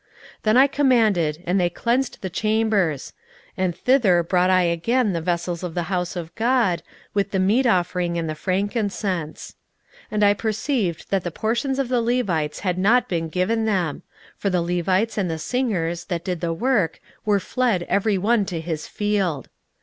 [0.39, 3.13] 16:013:009 Then I commanded, and they cleansed the chambers:
[3.55, 6.81] and thither brought I again the vessels of the house of God,
[7.13, 9.57] with the meat offering and the frankincense.
[10.05, 14.01] 16:013:010 And I perceived that the portions of the Levites had not been given them:
[14.35, 18.59] for the Levites and the singers, that did the work, were fled every one to
[18.59, 19.49] his field.